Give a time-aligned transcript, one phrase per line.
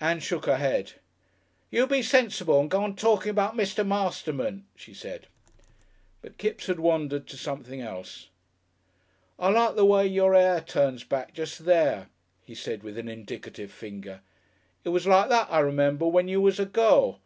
[0.00, 0.92] Ann shook her head.
[1.70, 3.86] "You be sensible and go on talking about Mr.
[3.86, 5.26] Masterman," she said....
[6.22, 8.30] But Kipps had wandered to something else.
[9.38, 12.08] "I like the way your 'air turns back just there,"
[12.42, 14.22] he said, with an indicative finger.
[14.82, 17.20] "It was like that, I remember, when you was a girl.